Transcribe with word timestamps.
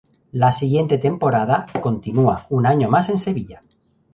La 0.31 0.51
siguiente 0.51 0.97
temporada 0.97 1.67
continúa 1.79 2.47
un 2.49 2.65
año 2.65 2.89
más 2.89 3.09
en 3.09 3.19
Sevilla. 3.19 3.61